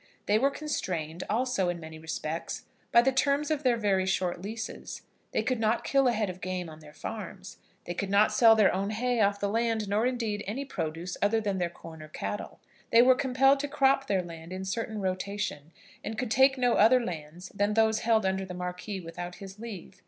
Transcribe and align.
They 0.25 0.39
were 0.39 0.49
constrained, 0.49 1.23
also 1.29 1.69
in 1.69 1.79
many 1.79 1.99
respects, 1.99 2.65
by 2.91 3.03
the 3.03 3.11
terms 3.11 3.51
of 3.51 3.61
their 3.61 3.77
very 3.77 4.07
short 4.07 4.41
leases. 4.41 5.03
They 5.31 5.43
could 5.43 5.59
not 5.59 5.83
kill 5.83 6.07
a 6.07 6.11
head 6.11 6.27
of 6.27 6.41
game 6.41 6.69
on 6.71 6.79
their 6.79 6.91
farms. 6.95 7.57
They 7.85 7.93
could 7.93 8.09
not 8.09 8.31
sell 8.31 8.55
their 8.55 8.73
own 8.73 8.89
hay 8.89 9.21
off 9.21 9.39
the 9.39 9.47
land, 9.47 9.87
nor, 9.87 10.07
indeed, 10.07 10.43
any 10.47 10.65
produce 10.65 11.17
other 11.21 11.39
than 11.39 11.59
their 11.59 11.69
corn 11.69 12.01
or 12.01 12.07
cattle. 12.07 12.59
They 12.89 13.03
were 13.03 13.13
compelled 13.13 13.59
to 13.59 13.67
crop 13.67 14.07
their 14.07 14.23
land 14.23 14.51
in 14.51 14.65
certain 14.65 15.01
rotation; 15.01 15.71
and 16.03 16.17
could 16.17 16.31
take 16.31 16.57
no 16.57 16.77
other 16.77 16.99
lands 16.99 17.49
than 17.53 17.75
those 17.75 17.99
held 17.99 18.25
under 18.25 18.43
the 18.43 18.55
Marquis 18.55 19.01
without 19.01 19.35
his 19.35 19.59
leave. 19.59 19.99